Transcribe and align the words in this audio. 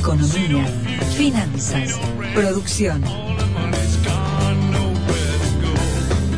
economía, 0.00 0.64
finanzas, 1.14 2.00
producción. 2.34 3.04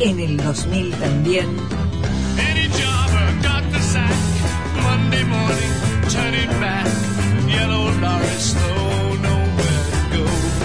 En 0.01 0.19
el 0.19 0.35
2000 0.35 0.91
también. 0.91 1.47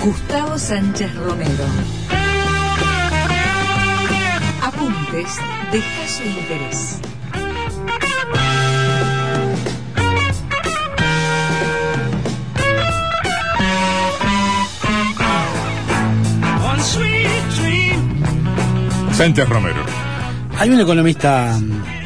Gustavo 0.05 0.59
Sánchez 0.59 1.15
Romero. 1.15 1.65
Apuntes 4.63 5.37
de 5.71 5.79
de 5.79 6.31
interés. 6.31 7.18
Sánchez 19.19 19.49
Romero. 19.49 19.83
Hay 20.59 20.71
un 20.71 20.79
economista, 20.81 21.59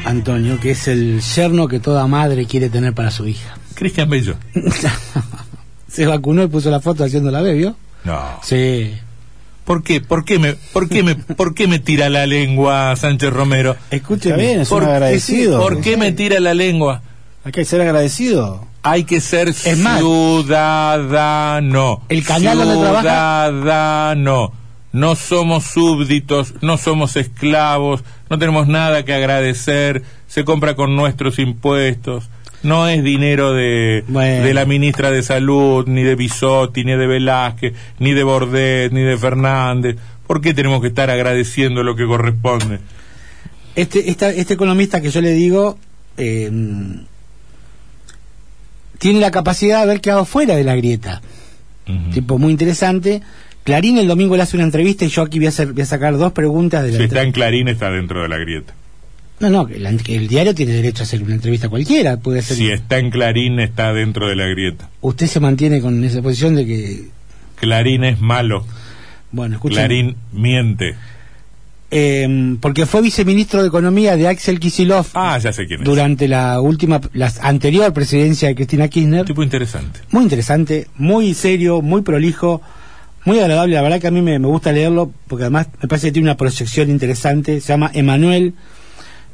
Antonio, 0.03 0.59
que 0.59 0.71
es 0.71 0.87
el 0.87 1.21
yerno 1.21 1.67
que 1.67 1.79
toda 1.79 2.07
madre 2.07 2.47
quiere 2.47 2.69
tener 2.69 2.93
para 2.93 3.11
su 3.11 3.27
hija. 3.27 3.53
Cristian 3.75 4.09
Bello. 4.09 4.33
Se 5.87 6.07
vacunó 6.07 6.41
y 6.41 6.47
puso 6.47 6.71
la 6.71 6.79
foto 6.79 7.03
haciendo 7.03 7.29
la 7.29 7.43
¿vio? 7.43 7.75
No. 8.03 8.19
Sí. 8.41 8.95
¿Por 9.63 9.83
qué? 9.83 10.01
¿Por 10.01 10.25
qué 10.25 10.39
me, 10.39 10.53
por 10.73 10.89
qué 10.89 11.03
me, 11.03 11.13
por 11.13 11.53
qué 11.53 11.67
me 11.67 11.77
tira 11.77 12.09
la 12.09 12.25
lengua 12.25 12.95
Sánchez 12.95 13.31
Romero? 13.31 13.75
Escúcheme. 13.91 14.33
Está 14.33 14.43
bien, 14.47 14.61
es 14.61 14.69
¿Por 14.69 14.81
un 14.81 14.89
agradecido. 14.89 15.61
¿Por 15.61 15.81
qué 15.81 15.97
me 15.97 16.13
tira 16.13 16.39
la 16.39 16.55
lengua? 16.55 17.03
Hay 17.45 17.51
que 17.51 17.63
ser 17.63 17.79
agradecido. 17.81 18.65
Hay 18.81 19.03
que 19.03 19.21
ser 19.21 19.49
Es 19.49 19.77
más- 19.77 19.99
ciudadano. 19.99 22.01
El 22.09 22.25
canal 22.25 22.57
donde 22.57 22.75
trabaja- 22.81 23.49
Ciudadano. 23.49 24.62
No 24.93 25.15
somos 25.15 25.65
súbditos, 25.65 26.53
no 26.61 26.77
somos 26.77 27.15
esclavos, 27.17 28.03
no 28.29 28.37
tenemos 28.39 28.67
nada 28.67 29.03
que 29.03 29.13
agradecer, 29.13 30.03
se 30.27 30.45
compra 30.45 30.75
con 30.75 30.95
nuestros 30.95 31.39
impuestos. 31.39 32.29
No 32.61 32.87
es 32.87 33.03
dinero 33.03 33.53
de, 33.53 34.05
Bueno. 34.07 34.45
de 34.45 34.53
la 34.53 34.65
ministra 34.65 35.11
de 35.11 35.21
Salud, 35.23 35.85
ni 35.87 36.03
de 36.03 36.15
Bisotti, 36.15 36.85
ni 36.85 36.93
de 36.95 37.07
Velázquez, 37.07 37.73
ni 37.99 38.13
de 38.13 38.23
Bordet, 38.23 38.93
ni 38.93 39.01
de 39.01 39.17
Fernández. 39.17 39.97
¿Por 40.27 40.39
qué 40.39 40.53
tenemos 40.53 40.79
que 40.79 40.87
estar 40.87 41.09
agradeciendo 41.09 41.83
lo 41.83 41.95
que 41.97 42.05
corresponde? 42.05 42.79
Este, 43.75 44.09
esta- 44.11 44.29
este 44.29 44.53
economista 44.53 45.01
que 45.01 45.09
yo 45.09 45.19
le 45.19 45.31
digo 45.31 45.77
eh, 46.15 46.49
tiene 48.99 49.19
la 49.19 49.31
capacidad 49.31 49.77
de 49.77 49.83
haber 49.83 50.01
quedado 50.01 50.25
fuera 50.25 50.55
de 50.55 50.63
la 50.63 50.75
grieta. 50.75 51.21
Tipo 52.13 52.37
muy 52.37 52.51
interesante. 52.51 53.21
Clarín 53.63 53.97
el 53.97 54.07
domingo 54.07 54.35
le 54.35 54.43
hace 54.43 54.57
una 54.57 54.65
entrevista 54.65 55.05
y 55.05 55.09
yo 55.09 55.21
aquí 55.21 55.39
voy 55.39 55.45
a, 55.45 55.49
hacer- 55.49 55.73
voy 55.73 55.81
a 55.83 55.85
sacar 55.85 56.17
dos 56.17 56.33
preguntas 56.33 56.83
de 56.83 56.91
la 56.91 56.97
Si 56.97 57.03
está 57.03 57.21
en. 57.23 57.31
Clarín, 57.31 57.67
está 57.69 57.89
dentro 57.91 58.21
de 58.21 58.27
la 58.29 58.37
grieta. 58.37 58.73
No, 59.39 59.49
no, 59.49 59.65
que, 59.67 59.79
la- 59.79 59.95
que 59.97 60.15
el 60.15 60.27
diario 60.27 60.53
tiene 60.53 60.73
derecho 60.73 61.03
a 61.03 61.05
hacer 61.05 61.23
una 61.23 61.35
entrevista 61.35 61.69
cualquiera. 61.69 62.17
Puede 62.17 62.41
ser. 62.41 62.57
Si 62.57 62.69
está 62.69 62.97
en 62.99 63.09
Clarín, 63.09 63.59
está 63.59 63.93
dentro 63.93 64.27
de 64.27 64.35
la 64.35 64.45
grieta. 64.47 64.89
Usted 65.01 65.27
se 65.27 65.39
mantiene 65.39 65.81
con 65.81 66.03
esa 66.03 66.21
posición 66.21 66.55
de 66.55 66.65
que. 66.65 67.07
Clarín 67.55 68.03
es 68.03 68.19
malo. 68.19 68.65
Bueno, 69.31 69.55
escuchen. 69.55 69.75
Clarín 69.77 70.15
miente. 70.31 70.95
Eh, 71.95 72.57
porque 72.59 72.85
fue 72.87 73.01
viceministro 73.03 73.61
de 73.61 73.67
Economía 73.67 74.17
de 74.17 74.27
Axel 74.27 74.59
Kisilov 74.59 75.05
Ah, 75.13 75.37
ya 75.37 75.53
sé 75.53 75.67
quién 75.67 75.81
es. 75.81 75.85
durante 75.85 76.27
la 76.27 76.59
última, 76.59 76.99
la 77.13 77.31
anterior 77.41 77.93
presidencia 77.93 78.47
de 78.47 78.55
Cristina 78.55 78.87
Kirchner. 78.87 79.25
Tipo 79.25 79.43
interesante. 79.43 79.99
Muy 80.09 80.23
interesante, 80.23 80.87
muy 80.97 81.35
serio, 81.35 81.83
muy 81.83 82.01
prolijo, 82.01 82.61
muy 83.25 83.39
agradable. 83.39 83.75
La 83.75 83.81
verdad 83.81 83.99
que 84.01 84.07
a 84.07 84.11
mí 84.11 84.21
me, 84.21 84.37
me 84.39 84.47
gusta 84.47 84.71
leerlo 84.71 85.11
porque 85.27 85.43
además 85.45 85.67
me 85.81 85.87
parece 85.87 86.07
que 86.07 86.11
tiene 86.13 86.27
una 86.29 86.37
proyección 86.37 86.89
interesante. 86.89 87.61
Se 87.61 87.67
llama 87.73 87.89
Emanuel 87.93 88.53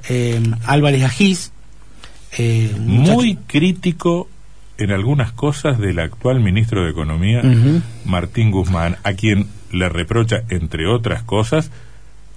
eh, 0.10 0.40
Álvarez 0.66 1.04
Agís. 1.04 1.52
eh, 2.38 2.72
Muy 2.80 3.36
crítico 3.48 4.30
en 4.78 4.92
algunas 4.92 5.32
cosas 5.34 5.78
del 5.80 6.00
actual 6.00 6.40
ministro 6.40 6.84
de 6.86 6.92
Economía. 6.92 7.42
Martín 8.06 8.52
Guzmán, 8.52 8.98
a 9.04 9.14
quien 9.14 9.48
le 9.72 9.90
reprocha, 9.90 10.44
entre 10.50 10.88
otras 10.88 11.22
cosas, 11.24 11.70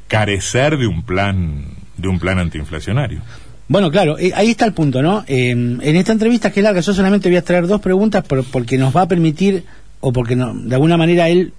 carecer 0.08 0.76
de 0.78 0.86
un 0.86 1.02
plan 1.02 1.64
de 1.96 2.08
un 2.08 2.18
plan 2.18 2.38
antiinflacionario. 2.38 3.20
Bueno, 3.68 3.90
claro, 3.90 4.18
eh, 4.18 4.32
ahí 4.34 4.50
está 4.50 4.64
el 4.66 4.72
punto, 4.72 5.02
¿no? 5.02 5.24
Eh, 5.28 5.50
en 5.50 5.96
esta 5.96 6.12
entrevista 6.12 6.50
que 6.50 6.60
es 6.60 6.64
larga, 6.64 6.80
yo 6.80 6.92
solamente 6.92 7.28
voy 7.28 7.36
a 7.38 7.42
traer 7.44 7.66
dos 7.66 7.80
preguntas 7.80 8.24
por- 8.24 8.44
porque 8.44 8.76
nos 8.76 8.94
va 8.94 9.02
a 9.02 9.08
permitir, 9.08 9.64
o 10.02 10.12
porque 10.12 10.36
no, 10.36 10.52
de 10.52 10.74
alguna 10.74 10.98
manera 10.98 11.28
él 11.28 11.54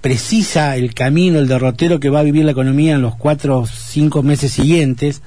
precisa 0.00 0.76
el 0.76 0.94
camino, 0.94 1.38
el 1.38 1.48
derrotero 1.48 2.00
que 2.00 2.10
va 2.10 2.20
a 2.20 2.22
vivir 2.22 2.44
la 2.44 2.52
economía 2.52 2.94
en 2.94 3.02
los 3.02 3.16
cuatro 3.16 3.58
o 3.58 3.66
cinco 3.66 4.22
meses 4.22 4.52
siguientes 4.52 5.20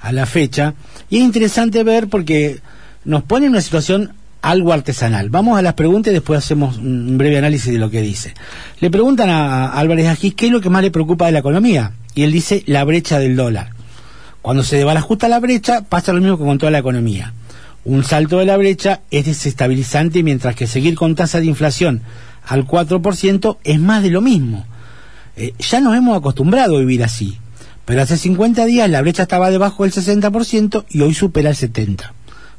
a 0.00 0.12
la 0.12 0.26
fecha. 0.26 0.74
Y 1.08 1.18
es 1.18 1.22
interesante 1.22 1.84
ver 1.84 2.08
porque 2.08 2.60
nos 3.04 3.22
pone 3.22 3.46
en 3.46 3.52
una 3.52 3.60
situación 3.60 4.12
algo 4.40 4.72
artesanal. 4.72 5.28
Vamos 5.28 5.58
a 5.58 5.62
las 5.62 5.74
preguntas 5.74 6.10
y 6.10 6.14
después 6.14 6.38
hacemos 6.38 6.78
un 6.78 7.18
breve 7.18 7.36
análisis 7.36 7.72
de 7.72 7.78
lo 7.78 7.90
que 7.90 8.00
dice. 8.00 8.32
Le 8.80 8.90
preguntan 8.90 9.28
a, 9.28 9.72
Álvarez 9.72 10.08
Agís 10.08 10.34
qué 10.34 10.46
es 10.46 10.52
lo 10.52 10.60
que 10.60 10.70
más 10.70 10.82
le 10.82 10.90
preocupa 10.90 11.26
de 11.26 11.32
la 11.32 11.40
economía. 11.40 11.92
Y 12.14 12.22
él 12.22 12.32
dice 12.32 12.62
la 12.66 12.82
brecha 12.84 13.18
del 13.18 13.36
dólar. 13.36 13.70
Cuando 14.40 14.62
se 14.62 14.76
desbarajusta 14.76 15.28
la 15.28 15.40
brecha, 15.40 15.82
pasa 15.82 16.14
lo 16.14 16.20
mismo 16.20 16.38
que 16.38 16.44
con 16.44 16.56
toda 16.56 16.70
la 16.70 16.78
economía. 16.78 17.34
Un 17.86 18.02
salto 18.02 18.40
de 18.40 18.46
la 18.46 18.56
brecha 18.56 19.02
es 19.12 19.26
desestabilizante, 19.26 20.24
mientras 20.24 20.56
que 20.56 20.66
seguir 20.66 20.96
con 20.96 21.14
tasa 21.14 21.38
de 21.38 21.46
inflación 21.46 22.02
al 22.44 22.66
4% 22.66 23.58
es 23.62 23.78
más 23.78 24.02
de 24.02 24.10
lo 24.10 24.20
mismo. 24.20 24.66
Eh, 25.36 25.54
ya 25.60 25.78
nos 25.78 25.96
hemos 25.96 26.18
acostumbrado 26.18 26.76
a 26.76 26.80
vivir 26.80 27.04
así, 27.04 27.38
pero 27.84 28.02
hace 28.02 28.16
50 28.16 28.64
días 28.66 28.90
la 28.90 29.02
brecha 29.02 29.22
estaba 29.22 29.52
debajo 29.52 29.84
del 29.84 29.92
60% 29.92 30.84
y 30.88 31.02
hoy 31.02 31.14
supera 31.14 31.50
el 31.50 31.54
70%. 31.54 32.10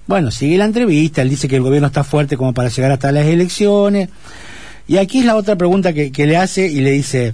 Bueno, 0.08 0.32
sigue 0.32 0.58
la 0.58 0.64
entrevista, 0.64 1.24
él 1.24 1.30
dice 1.30 1.50
que 1.50 1.58
el 1.58 1.62
gobierno 1.62 1.88
está 1.88 2.06
fuerte 2.06 2.38
como 2.38 2.54
para 2.54 2.70
llegar 2.70 2.94
hasta 2.94 3.12
las 3.12 3.26
elecciones. 3.26 4.08
Y 4.88 4.96
aquí 4.96 5.20
es 5.20 5.26
la 5.26 5.36
otra 5.36 5.58
pregunta 5.58 5.92
que, 5.92 6.26
le 6.26 6.38
hace 6.38 6.68
y 6.68 6.80
le 6.80 6.92
dice, 6.92 7.34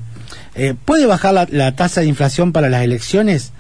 eh, 0.56 0.74
¿puede 0.84 1.06
bajar 1.06 1.36
la, 1.36 1.48
la 1.52 1.76
tasa 1.76 2.02
de 2.02 2.08
inflación 2.08 2.54
para 2.54 2.72
las 2.72 2.82
elecciones? 2.82 3.52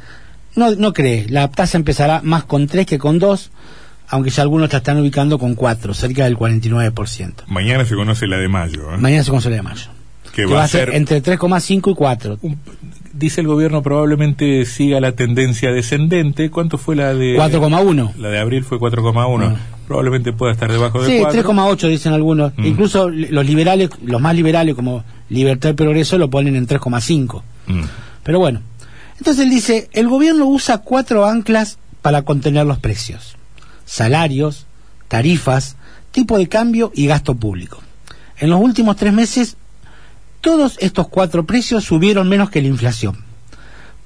No, 0.55 0.71
no 0.71 0.91
cree, 0.91 1.27
la 1.29 1.51
tasa 1.51 1.77
empezará 1.77 2.21
más 2.23 2.45
con 2.45 2.65
3 2.65 2.87
que 2.87 2.97
con 2.97 3.19
2, 3.19 3.51
aunque 4.13 4.29
ya 4.29 4.43
algunos 4.43 4.71
la 4.71 4.77
están 4.77 4.97
ubicando 4.99 5.37
con 5.39 5.55
4, 5.55 5.93
cerca 5.93 6.23
del 6.25 6.37
49%. 6.37 7.33
Mañana 7.47 7.83
se 7.85 7.95
conoce 7.95 8.27
la 8.27 8.37
de 8.37 8.47
mayo, 8.47 8.93
¿eh? 8.93 8.97
Mañana 8.97 9.23
se 9.23 9.31
consola 9.31 9.55
de 9.55 9.61
mayo. 9.61 9.85
que 10.33 10.45
va 10.45 10.63
a 10.63 10.67
ser, 10.67 10.95
entre 10.95 11.21
3,5 11.21 11.91
y 11.91 11.95
4. 11.95 12.37
un- 12.41 12.57
dice 13.13 13.41
el 13.41 13.47
gobierno 13.47 13.83
probablemente 13.83 14.65
siga 14.65 14.99
la 14.99 15.11
tendencia 15.11 15.71
descendente. 15.71 16.49
¿Cuánto 16.49 16.77
fue 16.79 16.95
la 16.95 17.13
de 17.13 17.35
4,1. 17.35 18.13
La 18.17 18.29
de 18.29 18.39
abril 18.39 18.63
fue 18.63 18.79
4,1. 18.79 19.45
Ah. 19.45 19.55
Probablemente 19.87 20.33
pueda 20.33 20.51
estar 20.53 20.71
debajo 20.71 21.01
de 21.03 21.07
Sí, 21.09 21.17
4. 21.19 21.41
3,8 21.43 21.87
dicen 21.89 22.13
algunos. 22.13 22.53
Mm. 22.57 22.65
Incluso 22.65 23.09
los 23.09 23.45
liberales, 23.45 23.89
los 24.03 24.19
más 24.21 24.35
liberales 24.35 24.73
como 24.75 25.03
Libertad 25.29 25.69
y 25.71 25.73
Progreso 25.73 26.17
lo 26.17 26.29
ponen 26.29 26.55
en 26.55 26.65
3,5. 26.67 27.43
Mm. 27.67 27.81
Pero 28.23 28.39
bueno. 28.39 28.61
Entonces 29.19 29.43
él 29.43 29.49
dice, 29.51 29.89
el 29.93 30.07
gobierno 30.07 30.45
usa 30.45 30.79
cuatro 30.79 31.25
anclas 31.25 31.77
para 32.01 32.23
contener 32.23 32.65
los 32.65 32.79
precios. 32.79 33.35
Salarios, 33.85 34.65
tarifas, 35.07 35.75
tipo 36.11 36.37
de 36.37 36.47
cambio 36.47 36.91
y 36.95 37.07
gasto 37.07 37.35
público. 37.35 37.81
En 38.37 38.49
los 38.49 38.61
últimos 38.61 38.95
tres 38.95 39.13
meses, 39.13 39.57
todos 40.41 40.77
estos 40.79 41.07
cuatro 41.07 41.45
precios 41.45 41.83
subieron 41.83 42.27
menos 42.27 42.49
que 42.49 42.61
la 42.61 42.67
inflación. 42.67 43.23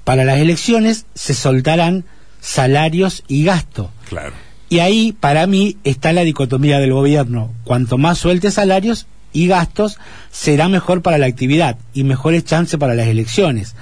Para 0.04 0.24
las 0.24 0.38
elecciones 0.38 1.06
se 1.14 1.34
soltarán 1.34 2.04
salarios 2.40 3.24
y 3.28 3.44
gasto. 3.44 3.90
Claro. 4.08 4.32
Y 4.70 4.80
ahí, 4.80 5.12
para 5.12 5.46
mí, 5.46 5.76
está 5.84 6.12
la 6.12 6.22
dicotomía 6.22 6.78
del 6.78 6.92
gobierno. 6.92 7.50
Cuanto 7.64 7.98
más 7.98 8.18
suelte 8.18 8.50
salarios 8.50 9.06
y 9.32 9.46
gastos, 9.46 9.98
será 10.30 10.68
mejor 10.68 11.02
para 11.02 11.18
la 11.18 11.26
actividad 11.26 11.76
y 11.94 12.04
mejores 12.04 12.44
chances 12.44 12.78
para 12.78 12.94
las 12.94 13.06
elecciones. 13.06 13.74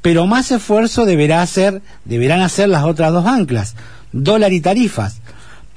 Pero 0.00 0.26
más 0.26 0.50
esfuerzo 0.52 1.06
deberá 1.06 1.42
hacer, 1.42 1.82
deberán 2.04 2.40
hacer 2.40 2.68
las 2.68 2.84
otras 2.84 3.12
dos 3.12 3.26
anclas, 3.26 3.74
dólar 4.12 4.52
y 4.52 4.60
tarifas, 4.60 5.20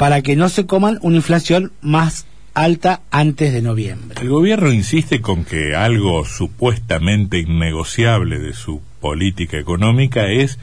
para 0.01 0.23
que 0.23 0.35
no 0.35 0.49
se 0.49 0.65
coman 0.65 0.97
una 1.03 1.17
inflación 1.17 1.73
más 1.79 2.25
alta 2.55 3.01
antes 3.11 3.53
de 3.53 3.61
noviembre. 3.61 4.19
El 4.19 4.29
gobierno 4.29 4.71
insiste 4.71 5.21
con 5.21 5.45
que 5.45 5.75
algo 5.75 6.25
supuestamente 6.25 7.37
innegociable 7.37 8.39
de 8.39 8.53
su 8.53 8.81
política 8.99 9.59
económica 9.59 10.25
es 10.25 10.57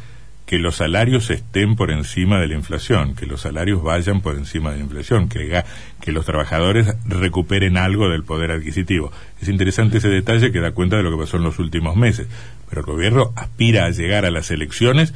que 0.45 0.59
los 0.59 0.75
salarios 0.75 1.31
estén 1.31 1.77
por 1.77 1.93
encima 1.93 2.41
de 2.41 2.49
la 2.49 2.57
inflación, 2.57 3.15
que 3.15 3.27
los 3.27 3.43
salarios 3.43 3.81
vayan 3.81 4.23
por 4.23 4.35
encima 4.35 4.73
de 4.73 4.79
la 4.79 4.83
inflación, 4.83 5.29
que, 5.29 5.63
que 6.01 6.11
los 6.11 6.27
trabajadores 6.27 6.97
recuperen 7.07 7.77
algo 7.77 8.09
del 8.09 8.25
poder 8.25 8.51
adquisitivo. 8.51 9.13
Es 9.41 9.49
interesante 9.49 9.99
ese 9.99 10.09
detalle 10.09 10.51
que 10.51 10.59
da 10.59 10.73
cuenta 10.73 10.97
de 10.97 11.05
lo 11.05 11.13
que 11.13 11.23
pasó 11.23 11.37
en 11.37 11.45
los 11.45 11.61
últimos 11.61 11.95
meses. 11.95 12.27
Pero 12.69 12.81
el 12.81 12.87
gobierno 12.89 13.33
aspira 13.37 13.85
a 13.85 13.91
llegar 13.91 14.25
a 14.25 14.33
las 14.33 14.51
elecciones 14.51 15.15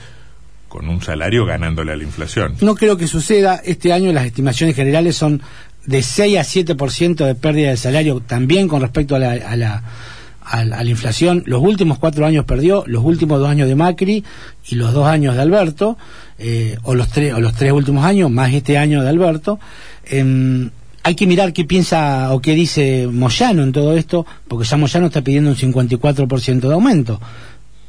con 0.73 0.89
un 0.89 1.03
salario 1.03 1.45
ganándole 1.45 1.93
a 1.93 1.97
la 1.97 2.03
inflación. 2.03 2.55
No 2.63 2.75
creo 2.75 2.97
que 2.97 3.07
suceda. 3.07 3.61
Este 3.63 3.93
año 3.93 4.11
las 4.11 4.25
estimaciones 4.25 4.75
generales 4.75 5.15
son 5.15 5.43
de 5.85 6.03
6 6.03 6.39
a 6.39 6.41
7% 6.41 7.27
de 7.27 7.35
pérdida 7.35 7.69
de 7.69 7.77
salario 7.77 8.21
también 8.21 8.69
con 8.69 8.81
respecto 8.81 9.15
a 9.15 9.19
la, 9.19 10.83
inflación. 10.87 11.43
Los 11.45 11.61
últimos 11.63 11.99
cuatro 11.99 12.25
años 12.25 12.47
perdió, 12.47 12.85
los 12.87 13.05
últimos 13.05 13.39
dos 13.39 13.51
años 13.51 13.69
de 13.69 13.75
Macri 13.75 14.25
y 14.67 14.75
los 14.77 14.95
dos 14.95 15.07
años 15.07 15.37
de 15.37 15.43
Alberto, 15.43 15.99
eh, 16.39 16.79
o, 16.85 16.95
los 16.95 17.11
tres, 17.11 17.35
o 17.35 17.41
los 17.41 17.53
tres 17.53 17.73
últimos 17.73 18.07
años, 18.07 18.31
más 18.31 18.55
este 18.55 18.79
año 18.79 19.03
de 19.03 19.11
Alberto. 19.11 19.61
Em, 20.07 20.71
hay 21.03 21.15
que 21.15 21.27
mirar 21.27 21.53
qué 21.53 21.67
piensa 21.67 22.33
o 22.33 22.41
qué 22.41 22.55
dice 22.55 23.09
Moyano 23.13 23.63
en 23.63 23.73
todo 23.73 23.95
esto, 23.95 24.25
porque 24.49 24.65
ya 24.65 24.79
Moyano 24.79 25.09
está 25.09 25.21
pidiendo 25.21 25.51
un 25.51 25.57
54% 25.57 26.61
de 26.61 26.73
aumento. 26.73 27.21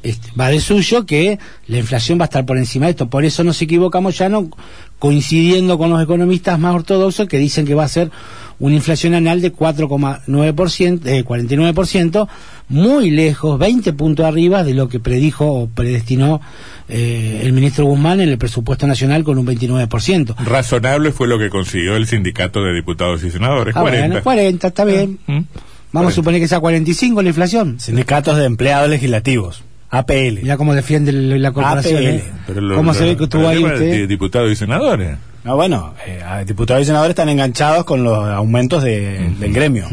Este, 0.04 0.30
va 0.38 0.48
de 0.48 0.60
suyo 0.60 1.06
que 1.06 1.38
la 1.66 1.78
inflación 1.78 2.18
va 2.18 2.24
a 2.24 2.26
estar 2.26 2.44
por 2.44 2.58
encima 2.58 2.86
de 2.86 2.90
esto. 2.90 3.08
Por 3.08 3.24
eso 3.24 3.42
no 3.42 3.52
se 3.54 3.64
equivoca 3.64 4.00
Moyano, 4.00 4.50
coincidiendo 4.98 5.78
con 5.78 5.90
los 5.90 6.02
economistas 6.02 6.58
más 6.58 6.74
ortodoxos 6.74 7.26
que 7.26 7.38
dicen 7.38 7.66
que 7.66 7.74
va 7.74 7.84
a 7.84 7.88
ser 7.88 8.10
una 8.58 8.74
inflación 8.74 9.14
anual 9.14 9.40
de 9.40 9.52
4,9%, 9.52 11.06
eh, 11.06 11.24
49%, 11.24 12.28
muy 12.68 13.10
lejos, 13.10 13.58
20 13.58 13.92
puntos 13.94 14.26
arriba 14.26 14.62
de 14.62 14.74
lo 14.74 14.88
que 14.88 15.00
predijo 15.00 15.46
o 15.46 15.66
predestinó 15.68 16.40
eh, 16.88 17.40
el 17.42 17.52
ministro 17.52 17.86
Guzmán 17.86 18.20
en 18.20 18.28
el 18.28 18.38
presupuesto 18.38 18.86
nacional 18.86 19.24
con 19.24 19.38
un 19.38 19.46
29%. 19.46 20.36
Razonable 20.44 21.12
fue 21.12 21.28
lo 21.28 21.38
que 21.38 21.50
consiguió 21.50 21.96
el 21.96 22.06
sindicato 22.06 22.62
de 22.62 22.74
diputados 22.74 23.24
y 23.24 23.30
senadores. 23.30 23.74
Ah, 23.76 23.80
40. 23.80 24.06
bueno, 24.06 24.22
40, 24.22 24.68
está 24.68 24.84
bien. 24.84 25.18
¿Mm? 25.26 25.32
Vamos 25.32 25.46
40. 25.92 26.08
a 26.08 26.12
suponer 26.12 26.40
que 26.40 26.48
sea 26.48 26.60
45 26.60 27.22
la 27.22 27.28
inflación. 27.28 27.80
Sindicatos 27.80 28.36
de 28.36 28.44
empleados 28.44 28.90
legislativos, 28.90 29.62
APL. 29.98 30.40
Mira 30.42 30.56
cómo 30.56 30.74
defiende 30.74 31.12
la 31.12 31.52
corporación. 31.52 31.96
APL. 31.96 32.06
¿eh? 32.16 32.24
Pero 32.46 32.60
lo- 32.60 32.76
¿Cómo 32.76 32.92
lo- 32.92 32.98
se 32.98 33.04
ve 33.04 33.16
que 33.16 33.24
estuvo 33.24 33.48
ahí 33.48 33.62
usted? 33.64 34.08
Diputados 34.08 34.50
y 34.50 34.56
senadores. 34.56 35.16
No, 35.44 35.56
bueno, 35.56 35.92
eh, 36.06 36.22
diputados 36.46 36.82
y 36.82 36.86
senadores 36.86 37.10
están 37.10 37.28
enganchados 37.28 37.84
con 37.84 38.02
los 38.02 38.26
aumentos 38.28 38.82
de- 38.82 39.30
del 39.38 39.52
gremio. 39.52 39.86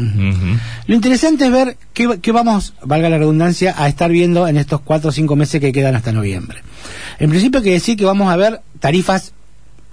Lo 0.86 0.94
interesante 0.94 1.44
es 1.44 1.52
ver 1.52 1.76
qué, 1.92 2.18
qué 2.22 2.32
vamos, 2.32 2.72
valga 2.82 3.10
la 3.10 3.18
redundancia, 3.18 3.74
a 3.76 3.86
estar 3.88 4.10
viendo 4.10 4.48
en 4.48 4.56
estos 4.56 4.80
cuatro 4.80 5.10
o 5.10 5.12
cinco 5.12 5.36
meses 5.36 5.60
que 5.60 5.72
quedan 5.72 5.94
hasta 5.94 6.10
noviembre. 6.10 6.58
En 7.18 7.28
principio 7.28 7.58
hay 7.58 7.64
que 7.64 7.72
decir 7.72 7.96
que 7.98 8.04
vamos 8.06 8.32
a 8.32 8.36
ver 8.36 8.60
tarifas 8.80 9.34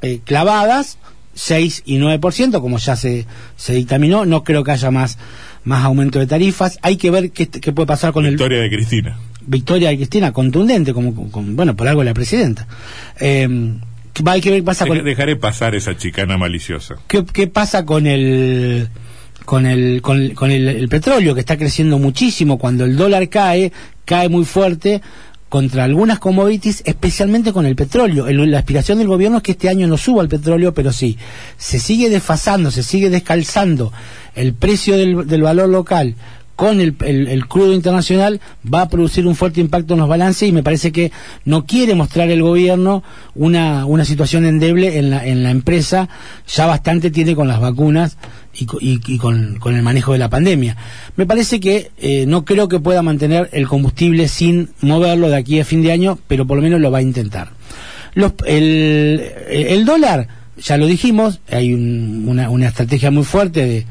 eh, 0.02 0.22
clavadas, 0.24 0.98
6 1.34 1.84
y 1.86 1.98
9%, 2.00 2.62
como 2.62 2.78
ya 2.78 2.96
se, 2.96 3.26
se 3.58 3.74
dictaminó. 3.74 4.26
No 4.26 4.46
creo 4.46 4.64
que 4.64 4.72
haya 4.72 4.92
más, 4.92 5.18
más 5.66 5.84
aumento 5.84 6.20
de 6.20 6.28
tarifas. 6.28 6.80
Hay 6.82 6.96
que 6.96 7.12
ver 7.12 7.32
qué, 7.32 7.48
qué 7.50 7.72
puede 7.74 7.86
pasar 7.88 8.14
con 8.14 8.26
el 8.26 8.32
Victoria 8.32 8.60
de 8.62 8.70
Cristina. 8.70 9.18
Victoria 9.42 9.90
de 9.90 9.98
Cristina, 9.98 10.32
contundente, 10.32 10.94
como, 10.94 11.14
como- 11.32 11.54
bueno, 11.54 11.76
por 11.76 11.88
algo 11.88 12.04
la 12.04 12.14
presidenta. 12.14 12.68
Eh, 13.20 13.74
qué 14.42 14.62
pasa 14.64 14.86
con 14.86 14.98
Deja- 14.98 15.06
Dejaré 15.06 15.36
pasar 15.38 15.76
esa 15.76 15.96
chicana 15.96 16.38
maliciosa. 16.38 16.96
¿Qué, 17.08 17.24
qué 17.26 17.48
pasa 17.48 17.86
con 17.86 18.06
el 18.08 18.90
con 19.46 19.66
el 19.66 20.02
con, 20.02 20.22
el- 20.22 20.34
con 20.36 20.52
el, 20.52 20.68
el 20.68 20.90
petróleo 20.90 21.34
que 21.34 21.40
está 21.40 21.58
creciendo 21.58 21.98
muchísimo 22.00 22.58
cuando 22.60 22.86
el 22.86 22.96
dólar 22.98 23.30
cae 23.30 23.72
cae 24.06 24.30
muy 24.30 24.46
fuerte 24.46 25.02
contra 25.48 25.84
algunas 25.86 26.20
commodities 26.20 26.84
especialmente 26.86 27.52
con 27.54 27.66
el 27.66 27.76
petróleo 27.76 28.28
El- 28.28 28.52
la 28.52 28.60
aspiración 28.60 29.00
del 29.00 29.08
gobierno 29.08 29.38
es 29.38 29.44
que 29.44 29.54
este 29.54 29.68
año 29.70 29.88
no 29.88 29.98
suba 29.98 30.22
el 30.22 30.30
petróleo 30.30 30.74
pero 30.76 30.92
sí 30.92 31.18
se 31.58 31.80
sigue 31.80 32.10
desfasando 32.10 32.70
se 32.70 32.84
sigue 32.84 33.10
descalzando 33.10 33.92
el 34.36 34.54
precio 34.54 34.96
del, 34.98 35.26
del 35.28 35.42
valor 35.42 35.70
local 35.70 36.14
con 36.60 36.82
el, 36.82 36.94
el- 37.06 37.48
crudo 37.48 37.72
internacional 37.74 38.42
va 38.72 38.82
a 38.82 38.90
producir 38.90 39.26
un 39.26 39.34
fuerte 39.34 39.62
impacto 39.62 39.94
en 39.94 40.02
los 40.02 40.10
balances 40.10 40.50
y 40.50 40.52
me 40.52 40.62
parece 40.62 40.92
que 40.92 41.10
no 41.46 41.66
quiere 41.66 41.96
mostrar 41.96 42.30
el 42.32 42.42
gobierno 42.44 43.02
una, 43.34 43.86
una 43.86 44.04
situación 44.04 44.46
endeble 44.46 44.98
en 45.00 45.10
la, 45.10 45.26
en 45.26 45.42
la 45.42 45.52
empresa, 45.52 46.10
ya 46.54 46.66
bastante 46.66 47.12
tiene 47.12 47.34
con 47.34 47.48
las 47.48 47.62
vacunas 47.62 48.18
y, 48.54 48.66
y- 48.82 49.00
y 49.08 49.18
con, 49.18 49.56
con 49.58 49.74
el 49.78 49.84
manejo 49.84 50.12
de 50.12 50.20
la 50.20 50.30
pandemia. 50.30 50.76
Me 51.16 51.26
parece 51.26 51.62
que 51.62 51.92
eh, 51.98 52.26
no 52.28 52.44
creo 52.44 52.68
que 52.68 52.82
pueda 52.82 53.02
mantener 53.04 53.50
el 53.54 53.66
combustible 53.66 54.28
sin 54.28 54.70
moverlo 54.82 55.30
de 55.30 55.38
aquí 55.38 55.62
a 55.62 55.66
fin 55.66 55.82
de 55.82 55.94
año, 55.94 56.20
pero 56.28 56.46
por 56.46 56.58
lo 56.58 56.62
menos 56.64 56.82
lo 56.82 56.92
va 56.92 56.98
a 56.98 57.02
intentar. 57.02 57.52
Los- 58.16 58.34
el, 58.46 59.24
el 59.50 59.86
dólar, 59.86 60.28
ya 60.62 60.76
lo 60.76 60.88
dijimos, 60.88 61.40
hay 61.50 61.74
un- 61.74 62.26
una, 62.28 62.50
una 62.50 62.68
estrategia 62.68 63.12
muy 63.12 63.24
fuerte 63.24 63.66
de, 63.66 63.86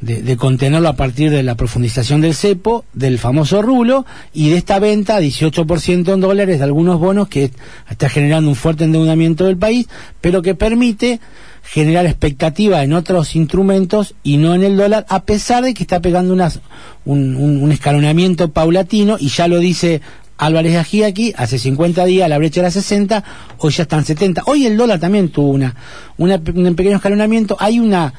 de, 0.00 0.36
contenerlo 0.36 0.88
a 0.88 0.94
partir 0.94 1.30
de 1.30 1.42
la 1.42 1.56
profundización 1.56 2.20
del 2.20 2.34
cepo, 2.34 2.84
del 2.94 3.18
famoso 3.18 3.60
rulo, 3.60 4.06
y 4.32 4.50
de 4.50 4.56
esta 4.56 4.78
venta, 4.78 5.20
18% 5.20 6.14
en 6.14 6.20
dólares 6.20 6.58
de 6.58 6.64
algunos 6.64 6.98
bonos 6.98 7.28
que 7.28 7.50
está 7.88 8.08
generando 8.08 8.48
un 8.48 8.56
fuerte 8.56 8.84
endeudamiento 8.84 9.44
del 9.44 9.58
país, 9.58 9.88
pero 10.20 10.40
que 10.42 10.54
permite 10.54 11.20
generar 11.62 12.06
expectativa 12.06 12.82
en 12.82 12.94
otros 12.94 13.36
instrumentos 13.36 14.14
y 14.22 14.38
no 14.38 14.54
en 14.54 14.64
el 14.64 14.76
dólar, 14.76 15.04
a 15.08 15.24
pesar 15.24 15.62
de 15.64 15.74
que 15.74 15.82
está 15.82 16.00
pegando 16.00 16.32
unas, 16.32 16.60
un, 17.04 17.70
escalonamiento 17.70 18.50
paulatino, 18.50 19.16
y 19.20 19.28
ya 19.28 19.48
lo 19.48 19.58
dice 19.58 20.00
Álvarez 20.38 20.76
Ají 20.76 21.02
aquí, 21.02 21.34
hace 21.36 21.58
50 21.58 22.06
días 22.06 22.28
la 22.28 22.38
brecha 22.38 22.60
era 22.60 22.70
60, 22.70 23.22
hoy 23.58 23.72
ya 23.72 23.82
están 23.82 24.06
70. 24.06 24.44
Hoy 24.46 24.64
el 24.64 24.78
dólar 24.78 24.98
también 24.98 25.28
tuvo 25.28 25.50
una, 25.50 25.74
un 26.16 26.74
pequeño 26.74 26.96
escalonamiento. 26.96 27.58
Hay 27.60 27.78
una, 27.78 28.14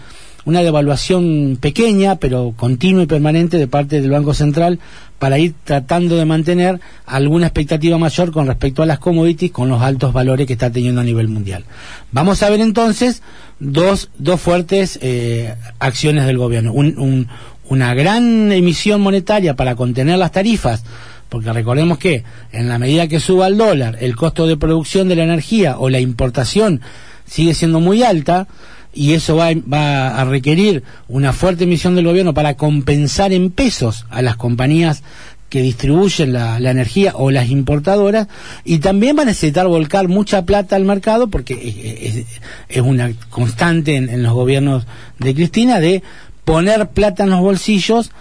una 0.45 0.61
devaluación 0.63 1.57
pequeña, 1.61 2.15
pero 2.15 2.53
continua 2.55 3.03
y 3.03 3.07
permanente 3.07 3.57
de 3.57 3.67
parte 3.67 4.01
del 4.01 4.11
Banco 4.11 4.33
Central 4.33 4.79
para 5.19 5.38
ir 5.38 5.53
tratando 5.63 6.15
de 6.15 6.25
mantener 6.25 6.79
alguna 7.05 7.47
expectativa 7.47 7.97
mayor 7.99 8.31
con 8.31 8.47
respecto 8.47 8.81
a 8.81 8.88
las 8.88 8.97
commodities 8.97 9.51
con 9.51 9.69
los 9.69 9.81
altos 9.81 10.13
valores 10.13 10.47
que 10.47 10.53
está 10.53 10.71
teniendo 10.71 11.01
a 11.01 11.03
nivel 11.03 11.27
mundial. 11.27 11.63
Vamos 12.11 12.41
a 12.41 12.49
ver 12.49 12.59
entonces 12.59 13.21
dos, 13.59 14.09
dos 14.17 14.41
fuertes 14.41 14.97
eh, 15.01 15.53
acciones 15.79 16.25
del 16.25 16.38
gobierno. 16.39 16.73
Un- 16.73 16.97
un- 16.97 17.27
una 17.69 17.93
gran 17.93 18.51
emisión 18.51 18.99
monetaria 18.99 19.55
para 19.55 19.75
contener 19.75 20.17
las 20.17 20.31
tarifas, 20.33 20.83
porque 21.29 21.53
recordemos 21.53 21.99
que 21.99 22.23
en 22.51 22.67
la 22.67 22.77
medida 22.79 23.07
que 23.07 23.21
suba 23.21 23.47
el 23.47 23.57
dólar, 23.57 23.97
el 24.01 24.15
costo 24.17 24.45
de 24.47 24.57
producción 24.57 25.07
de 25.07 25.15
la 25.15 25.23
energía 25.23 25.77
o 25.79 25.89
la 25.89 25.99
importación 26.01 26.81
sigue 27.25 27.53
siendo 27.53 27.79
muy 27.79 28.03
alta 28.03 28.47
y 28.93 29.13
eso 29.13 29.35
va, 29.35 29.49
va 29.71 30.19
a 30.19 30.25
requerir 30.25 30.83
una 31.07 31.33
fuerte 31.33 31.63
emisión 31.63 31.95
del 31.95 32.05
gobierno 32.05 32.33
para 32.33 32.55
compensar 32.55 33.31
en 33.31 33.51
pesos 33.51 34.05
a 34.09 34.21
las 34.21 34.35
compañías 34.35 35.03
que 35.51 35.61
distribuyen 35.61 36.31
la, 36.31 36.57
energía 36.57 37.11
o 37.13 37.29
las 37.29 37.49
importadoras 37.49 38.29
y 38.63 38.79
también 38.79 39.17
va 39.17 39.23
a 39.23 39.25
necesitar 39.25 39.67
volcar 39.67 40.07
mucha 40.07 40.45
plata 40.45 40.77
al 40.77 40.85
mercado 40.85 41.27
porque 41.27 42.25
es, 42.69 42.81
una 42.81 43.11
constante 43.29 43.97
en, 43.97 44.23
los 44.23 44.31
gobiernos 44.31 44.88
de 45.19 45.36
Cristina 45.36 45.81
de 45.81 46.03
poner 46.45 46.88
plata 46.88 47.25
en 47.25 47.31
los 47.31 47.41
bolsillos 47.41 48.12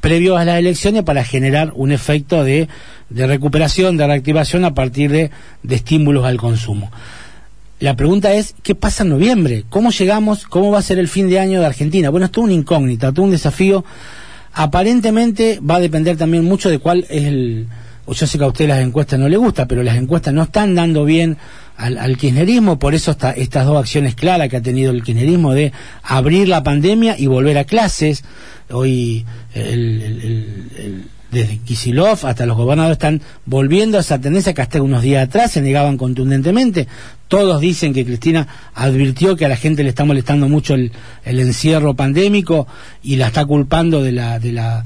previo 0.00 0.36
a 0.36 0.44
las 0.44 0.58
elecciones 0.58 1.04
para 1.04 1.24
generar 1.24 1.72
un 1.76 1.92
efecto 1.92 2.42
de, 2.42 2.68
de 3.10 3.26
recuperación, 3.28 3.96
de 3.96 4.08
reactivación 4.08 4.64
a 4.64 4.74
partir 4.74 5.12
de 5.12 5.30
estímulos 5.68 6.24
al 6.24 6.36
consumo. 6.36 6.90
La 7.82 7.96
pregunta 7.96 8.32
es, 8.32 8.54
¿qué 8.62 8.76
pasa 8.76 9.02
en 9.02 9.08
noviembre? 9.08 9.64
¿Cómo 9.68 9.90
llegamos? 9.90 10.46
¿Cómo 10.46 10.70
va 10.70 10.78
a 10.78 10.82
ser 10.82 11.00
el 11.00 11.08
fin 11.08 11.28
de 11.28 11.40
año 11.40 11.58
de 11.58 11.66
Argentina? 11.66 12.10
Bueno, 12.10 12.26
es 12.26 12.38
una 12.38 12.52
incógnita, 12.52 13.10
todo 13.12 13.24
un 13.24 13.32
desafío. 13.32 13.84
Aparentemente 14.52 15.58
va 15.68 15.76
a 15.76 15.80
depender 15.80 16.16
también 16.16 16.44
mucho 16.44 16.70
de 16.70 16.78
cuál 16.78 17.04
es 17.10 17.24
el... 17.24 17.66
Yo 18.06 18.26
sé 18.28 18.38
que 18.38 18.44
a 18.44 18.46
usted 18.46 18.68
las 18.68 18.80
encuestas 18.82 19.18
no 19.18 19.28
le 19.28 19.36
gusta, 19.36 19.66
pero 19.66 19.82
las 19.82 19.96
encuestas 19.96 20.32
no 20.32 20.44
están 20.44 20.76
dando 20.76 21.04
bien 21.04 21.38
al, 21.76 21.98
al 21.98 22.16
kirchnerismo, 22.16 22.78
por 22.78 22.94
eso 22.94 23.10
está, 23.10 23.32
estas 23.32 23.66
dos 23.66 23.78
acciones 23.78 24.14
claras 24.14 24.48
que 24.48 24.58
ha 24.58 24.62
tenido 24.62 24.92
el 24.92 25.02
kirchnerismo 25.02 25.52
de 25.52 25.72
abrir 26.04 26.46
la 26.46 26.62
pandemia 26.62 27.16
y 27.18 27.26
volver 27.26 27.58
a 27.58 27.64
clases. 27.64 28.22
Hoy 28.70 29.24
el- 29.54 30.02
el- 30.02 31.04
desde 31.32 31.58
Kisilov 31.58 32.26
hasta 32.26 32.46
los 32.46 32.56
gobernadores 32.56 32.96
están 32.96 33.22
volviendo 33.46 33.96
a 33.96 34.02
esa 34.02 34.20
tendencia 34.20 34.52
que 34.52 34.60
hasta 34.60 34.82
unos 34.82 35.02
días 35.02 35.26
atrás 35.26 35.50
se 35.50 35.62
negaban 35.62 35.96
contundentemente. 35.96 36.86
Todos 37.26 37.60
dicen 37.60 37.94
que 37.94 38.04
Cristina 38.04 38.46
advirtió 38.74 39.34
que 39.34 39.46
a 39.46 39.48
la 39.48 39.56
gente 39.56 39.82
le 39.82 39.88
está 39.88 40.04
molestando 40.04 40.48
mucho 40.48 40.74
el, 40.74 40.92
el 41.24 41.40
encierro 41.40 41.94
pandémico 41.94 42.66
y 43.02 43.16
la 43.16 43.28
está 43.28 43.46
culpando 43.46 44.02
de 44.02 44.12
la 44.12 44.38
de 44.38 44.52
la 44.52 44.84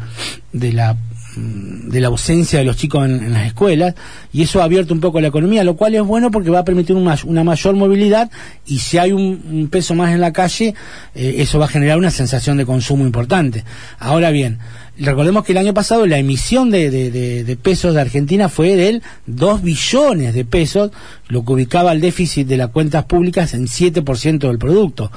de 0.53 0.73
la 0.73 0.97
de 1.37 2.01
la 2.01 2.09
ausencia 2.09 2.59
de 2.59 2.65
los 2.65 2.77
chicos 2.77 3.05
en, 3.07 3.33
las 3.33 3.47
escuelas 3.47 3.95
y 4.33 4.43
eso 4.43 4.61
ha 4.61 4.65
abierto 4.65 4.95
un 4.95 5.01
poco 5.01 5.21
la 5.21 5.29
economía, 5.29 5.65
lo 5.65 5.77
cual 5.77 5.95
es 5.95 6.03
bueno 6.03 6.31
porque 6.31 6.51
va 6.51 6.61
a 6.61 6.65
permitir 6.65 6.97
un 6.97 7.07
una 7.25 7.45
mayor 7.45 7.77
movilidad 7.77 8.31
y 8.67 8.79
si 8.79 8.99
hay 8.99 9.13
un, 9.13 9.69
peso 9.71 9.95
más 9.95 10.13
en 10.13 10.21
la 10.21 10.33
calle, 10.33 10.75
eh, 11.15 11.35
eso 11.39 11.59
va 11.59 11.67
a 11.67 11.69
generar 11.69 11.99
una 11.99 12.11
sensación 12.11 12.57
de 12.57 12.67
consumo 12.67 13.05
importante. 13.05 13.65
Ahora 13.99 14.31
bien, 14.31 14.59
recordemos 14.99 15.45
que 15.45 15.53
el 15.53 15.59
año 15.59 15.75
pasado 15.75 16.07
la 16.07 16.19
emisión 16.19 16.71
de- 16.71 16.91
de 16.91 17.57
pesos 17.57 17.95
de 17.95 18.01
Argentina 18.01 18.49
fue 18.49 18.75
del 18.77 19.03
2 19.27 19.63
billones 19.63 20.35
de 20.35 20.45
pesos, 20.45 20.91
lo 21.29 21.45
que 21.45 21.53
ubicaba 21.53 21.93
el 21.93 22.01
déficit 22.01 22.47
de 22.47 22.57
las 22.57 22.71
cuentas 22.71 23.05
públicas 23.05 23.55
en 23.55 23.67
7% 23.69 24.49
del 24.49 24.59
producto. 24.59 25.11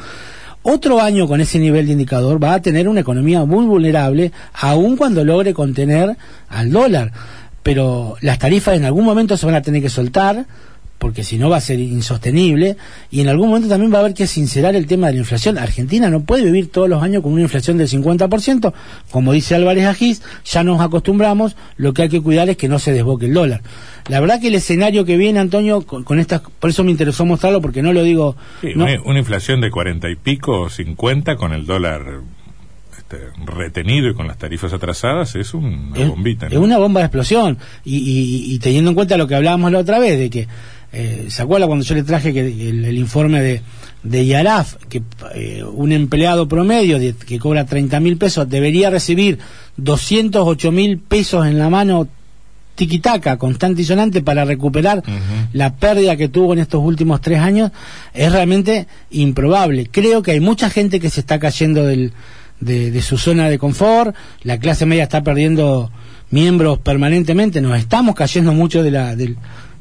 Otro 0.62 1.02
año 1.02 1.28
con 1.28 1.40
ese 1.40 1.58
nivel 1.58 1.86
de 1.86 1.94
indicador 1.94 2.44
va 2.44 2.54
a 2.54 2.62
tener 2.62 2.90
una 2.90 3.00
economía 3.00 3.46
muy 3.46 3.66
vulnerable, 3.66 4.32
aun 4.54 4.98
cuando 4.98 5.24
logre 5.24 5.54
contener 5.54 6.18
al 6.50 6.72
dólar. 6.72 7.12
Pero 7.64 8.16
las 8.22 8.40
tarifas 8.40 8.76
en 8.76 8.86
algún 8.86 9.06
momento 9.06 9.38
se 9.38 9.46
van 9.46 9.56
a 9.56 9.62
tener 9.62 9.82
que 9.82 9.90
soltar 9.90 10.46
porque 11.00 11.24
si 11.24 11.38
no 11.40 11.50
va 11.50 11.58
a 11.58 11.62
ser 11.62 11.80
insostenible, 11.80 12.78
y 13.10 13.22
en 13.22 13.30
algún 13.30 13.48
momento 13.50 13.68
también 13.70 13.92
va 13.92 13.98
a 13.98 14.02
haber 14.02 14.14
que 14.14 14.28
sincerar 14.28 14.76
el 14.76 14.86
tema 14.86 15.08
de 15.08 15.14
la 15.14 15.20
inflación. 15.20 15.58
Argentina 15.58 16.10
no 16.10 16.22
puede 16.22 16.44
vivir 16.46 16.70
todos 16.70 16.88
los 16.90 17.02
años 17.02 17.24
con 17.24 17.32
una 17.34 17.42
inflación 17.42 17.78
del 17.78 17.88
50%, 17.88 18.74
como 19.10 19.32
dice 19.34 19.56
Álvarez 19.56 19.86
Agís, 19.86 20.22
ya 20.46 20.64
nos 20.64 20.82
acostumbramos, 20.82 21.56
lo 21.78 21.94
que 21.94 22.04
hay 22.04 22.10
que 22.10 22.22
cuidar 22.22 22.50
es 22.50 22.58
que 22.58 22.68
no 22.68 22.78
se 22.80 22.92
desboque 22.92 23.26
el 23.26 23.34
dólar. 23.34 23.62
La 24.10 24.20
verdad 24.20 24.40
que 24.42 24.48
el 24.50 24.56
escenario 24.56 25.06
que 25.06 25.18
viene, 25.18 25.40
Antonio, 25.40 25.82
con, 25.84 26.04
con 26.04 26.20
estas, 26.20 26.42
por 26.42 26.70
eso 26.70 26.84
me 26.84 26.92
interesó 26.92 27.26
mostrarlo, 27.26 27.62
porque 27.62 27.82
no 27.82 27.94
lo 27.94 28.04
digo... 28.04 28.36
Sí, 28.62 28.74
no- 28.76 28.86
una, 29.06 29.20
inflación 29.20 29.62
de 29.62 29.72
cuarenta 29.72 30.10
y 30.10 30.16
pico 30.16 30.62
o 30.62 30.70
50 30.70 31.36
con 31.38 31.54
el 31.54 31.66
dólar 31.66 32.02
este, 32.98 33.18
retenido 33.46 34.10
y 34.10 34.14
con 34.14 34.28
las 34.28 34.38
tarifas 34.38 34.74
atrasadas 34.74 35.36
es 35.36 35.54
una 35.54 35.96
es, 35.98 36.08
bombita. 36.10 36.48
es 36.48 36.58
una 36.58 36.78
bomba 36.78 37.02
de 37.02 37.06
explosión. 37.08 37.58
Y, 37.86 37.98
y- 37.98 38.54
y 38.56 38.60
teniendo 38.60 38.90
en 38.92 38.96
cuenta 38.96 39.16
lo 39.18 39.28
que 39.28 39.36
hablábamos 39.36 39.72
la 39.72 39.80
otra 39.80 40.00
vez, 40.00 40.18
de 40.18 40.30
que, 40.30 40.48
eh, 40.92 41.28
¿se 41.30 41.42
acuerda 41.42 41.68
cuando 41.68 41.86
yo 41.86 41.96
le 41.96 42.04
traje 42.04 42.34
que 42.34 42.42
el, 42.42 42.84
el 42.86 42.98
informe 42.98 43.42
de, 43.42 43.62
de 44.04 44.26
Yaraf, 44.26 44.76
que 44.90 45.04
eh, 45.36 45.64
un 45.64 45.92
empleado 45.92 46.48
promedio 46.48 46.98
de- 47.00 47.14
que 47.14 47.38
cobra 47.40 47.66
30 47.66 48.00
mil 48.00 48.18
pesos 48.18 48.50
debería 48.50 48.90
recibir 48.90 49.38
208 49.78 50.72
mil 50.72 50.98
pesos 51.00 51.46
en 51.46 51.58
la 51.60 51.70
mano 51.70 52.08
tiquitaca, 52.76 53.38
constante 53.38 53.82
y 53.82 53.86
sonante, 53.86 54.22
para 54.22 54.46
recuperar 54.46 55.04
la 55.52 55.76
pérdida 55.76 56.16
que 56.16 56.30
tuvo 56.30 56.54
en 56.54 56.60
estos 56.60 56.82
últimos 56.82 57.20
tres 57.20 57.40
años, 57.40 57.72
es 58.14 58.32
realmente 58.32 58.88
improbable. 59.12 59.90
Creo 59.92 60.22
que 60.22 60.32
hay 60.32 60.40
mucha 60.40 60.70
gente 60.70 61.00
que 61.02 61.10
se 61.10 61.20
está 61.20 61.40
cayendo 61.40 61.86
del, 61.86 62.14
de, 62.62 62.90
de 62.90 63.02
su 63.02 63.18
zona 63.18 63.50
de 63.50 63.60
confort, 63.60 64.16
la 64.44 64.60
clase 64.60 64.86
media 64.86 65.04
está 65.04 65.24
perdiendo 65.24 65.92
miembros 66.32 66.80
permanentemente, 66.80 67.60
nos 67.60 67.78
estamos 67.78 68.16
cayendo 68.16 68.54
mucho 68.54 68.82
de 68.82 68.92
la, 68.92 69.16
del- 69.16 69.36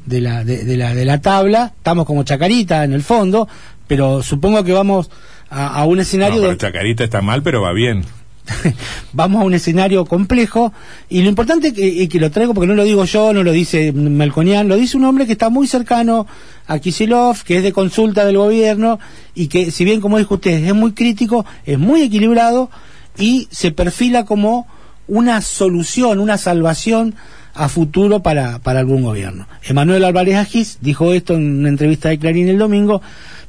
de, 0.09 0.21
la, 0.21 0.43
de, 0.43 0.65
de 0.65 0.75
la, 0.77 0.93
de 0.93 1.05
la 1.05 1.21
tabla, 1.21 1.73
estamos 1.77 2.05
como 2.05 2.23
chacarita 2.23 2.83
en 2.83 2.93
el 2.93 3.03
fondo, 3.03 3.47
pero 3.87 4.21
supongo 4.23 4.63
que 4.63 4.73
vamos 4.73 5.09
a, 5.49 5.67
a 5.79 5.85
un 5.85 5.95
No, 5.97 6.01
escenario 6.01 6.35
pero 6.37 6.47
donde- 6.47 6.57
Chacarita 6.59 7.03
está 7.03 7.21
mal, 7.21 7.41
pero 7.43 7.61
va 7.61 7.71
bien. 7.73 8.03
vamos 9.13 9.41
a 9.41 9.45
un 9.45 9.53
escenario 9.53 10.05
complejo 10.05 10.73
y 11.07 11.21
lo 11.21 11.29
importante 11.29 11.71
que, 11.71 11.87
y 11.87 12.07
que 12.07 12.19
lo 12.19 12.31
traigo 12.31 12.55
porque 12.55 12.67
no 12.67 12.73
lo 12.73 12.83
digo 12.83 13.05
yo, 13.05 13.31
no 13.31 13.43
lo 13.43 13.51
dice 13.51 13.91
Melconian, 13.91 14.67
lo 14.67 14.75
dice 14.75 14.97
un 14.97 15.05
hombre 15.05 15.27
que 15.27 15.33
está 15.33 15.49
muy 15.51 15.67
cercano 15.67 16.25
a 16.65 16.79
Kisilov, 16.79 17.43
que 17.43 17.57
es 17.57 17.63
de 17.63 17.71
consulta 17.73 18.25
del 18.25 18.37
gobierno 18.37 18.99
y 19.35 19.47
que 19.49 19.69
si 19.69 19.85
bien 19.85 20.01
como 20.01 20.17
dijo 20.17 20.33
usted 20.35 20.63
es 20.65 20.73
muy 20.73 20.93
crítico, 20.93 21.45
es 21.63 21.77
muy 21.77 22.01
equilibrado 22.01 22.71
y 23.19 23.47
se 23.51 23.69
perfila 23.71 24.25
como 24.25 24.65
una 25.07 25.41
solución, 25.41 26.19
una 26.19 26.37
salvación 26.39 27.13
a 27.53 27.69
futuro 27.69 28.21
para, 28.21 28.59
para 28.59 28.79
algún 28.79 29.03
gobierno. 29.03 29.47
Emanuel 29.63 30.03
Álvarez 30.05 30.35
Agis 30.35 30.77
dijo 30.81 31.13
esto 31.13 31.35
en 31.35 31.59
una 31.59 31.69
entrevista 31.69 32.09
de 32.09 32.19
Clarín 32.19 32.47
el 32.49 32.57
domingo, 32.57 33.01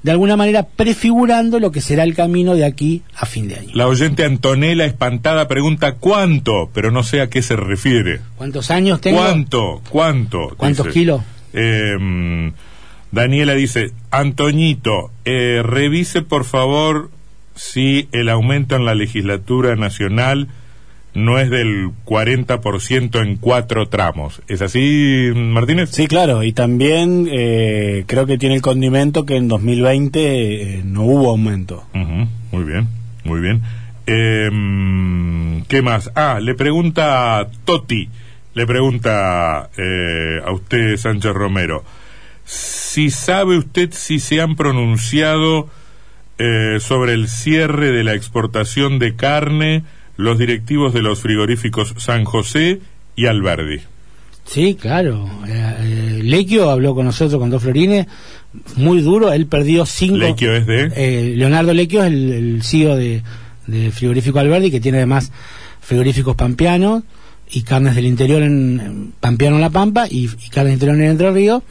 de 0.02 0.10
alguna 0.10 0.36
manera 0.36 0.62
prefigurando 0.64 1.60
lo 1.60 1.70
que 1.70 1.80
será 1.80 2.04
el 2.04 2.14
camino 2.14 2.54
de 2.54 2.64
aquí 2.64 3.02
a 3.14 3.26
fin 3.26 3.48
de 3.48 3.56
año. 3.56 3.70
La 3.74 3.86
oyente 3.86 4.24
Antonella 4.24 4.84
espantada 4.86 5.46
pregunta 5.46 5.92
cuánto, 5.96 6.70
pero 6.72 6.90
no 6.90 7.02
sé 7.02 7.20
a 7.20 7.28
qué 7.28 7.42
se 7.42 7.56
refiere. 7.56 8.20
¿Cuántos 8.36 8.70
años 8.70 9.00
tengo? 9.00 9.18
¿Cuánto? 9.18 9.82
¿Cuánto? 9.90 10.54
¿Cuántos 10.56 10.86
Dice. 10.86 10.98
kilos? 10.98 11.22
Eh, 11.52 11.96
mm, 11.98 12.52
Daniela 13.12 13.54
dice, 13.54 13.92
Antoñito, 14.10 15.10
eh, 15.24 15.62
revise 15.64 16.22
por 16.22 16.44
favor 16.44 17.10
si 17.54 18.08
el 18.12 18.28
aumento 18.30 18.76
en 18.76 18.86
la 18.86 18.94
legislatura 18.94 19.76
nacional 19.76 20.48
no 21.14 21.38
es 21.38 21.50
del 21.50 21.90
40% 22.04 23.20
en 23.20 23.36
cuatro 23.36 23.88
tramos. 23.88 24.42
¿Es 24.48 24.62
así, 24.62 25.30
Martínez? 25.34 25.90
Sí, 25.90 26.06
claro, 26.06 26.42
y 26.42 26.52
también 26.52 27.28
eh, 27.30 28.04
creo 28.06 28.26
que 28.26 28.38
tiene 28.38 28.56
el 28.56 28.62
condimento 28.62 29.26
que 29.26 29.36
en 29.36 29.48
2020 29.48 30.20
eh, 30.20 30.82
no 30.84 31.02
hubo 31.02 31.30
aumento. 31.30 31.84
Muy 32.52 32.64
bien, 32.64 32.88
muy 33.24 33.40
bien. 33.40 33.62
Eh, 34.06 34.50
¿Qué 35.68 35.82
más? 35.82 36.10
Ah, 36.14 36.40
le 36.40 36.54
pregunta 36.54 37.46
Toti, 37.64 38.08
le 38.54 38.66
pregunta 38.66 39.70
eh, 39.76 40.40
a 40.44 40.52
usted, 40.52 40.96
Sánchez 40.96 41.32
Romero, 41.32 41.84
si 42.44 43.10
sabe 43.10 43.56
usted 43.56 43.92
si 43.92 44.18
se 44.18 44.40
han 44.40 44.56
pronunciado 44.56 45.68
eh, 46.38 46.78
sobre 46.80 47.12
el 47.12 47.28
cierre 47.28 47.92
de 47.92 48.02
la 48.02 48.14
exportación 48.14 48.98
de 48.98 49.14
carne 49.14 49.84
los 50.20 50.38
directivos 50.38 50.92
de 50.92 51.02
los 51.02 51.20
frigoríficos 51.20 51.94
San 51.98 52.24
José 52.24 52.80
y 53.16 53.26
Alberdi. 53.26 53.80
Sí, 54.44 54.74
claro. 54.74 55.30
Eh, 55.46 55.74
eh, 55.78 56.20
Lequio 56.24 56.70
habló 56.70 56.94
con 56.94 57.06
nosotros, 57.06 57.40
con 57.40 57.50
dos 57.50 57.62
florines, 57.62 58.06
muy 58.76 59.00
duro. 59.00 59.32
Él 59.32 59.46
perdió 59.46 59.86
cinco. 59.86 60.16
Lequio 60.16 60.54
es 60.54 60.66
de... 60.66 60.92
Eh, 60.96 61.34
Leonardo 61.36 61.72
Lequio 61.72 62.02
es 62.02 62.08
el, 62.08 62.32
el 62.32 62.62
CEO 62.62 62.96
de, 62.96 63.22
de 63.66 63.90
Frigorífico 63.92 64.38
Alberdi, 64.38 64.70
que 64.70 64.80
tiene 64.80 64.98
además 64.98 65.30
frigoríficos 65.80 66.36
pampeanos 66.36 67.04
y 67.50 67.62
carnes 67.62 67.94
del 67.94 68.06
interior 68.06 68.42
en, 68.42 68.80
en 68.80 69.12
Pampeano 69.20 69.56
en 69.56 69.62
La 69.62 69.70
Pampa 69.70 70.06
y, 70.08 70.24
y 70.24 70.48
carnes 70.50 70.72
del 70.72 70.72
interior 70.74 70.96
en 70.96 71.10
Entre 71.10 71.30
Ríos. 71.30 71.62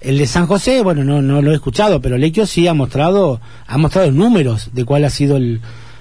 El 0.00 0.18
de 0.18 0.26
San 0.26 0.46
José, 0.46 0.82
bueno, 0.82 1.04
no, 1.04 1.22
no 1.22 1.42
lo 1.42 1.52
he 1.52 1.54
escuchado, 1.54 2.00
pero 2.00 2.18
Lequio 2.18 2.46
sí 2.46 2.66
ha 2.66 2.74
mostrado, 2.74 3.40
ha 3.66 3.78
mostrado 3.78 4.10
números 4.12 4.70
de 4.72 4.84
cuál 4.84 5.04
ha 5.04 5.10
sido 5.10 5.36
el, 5.36 5.60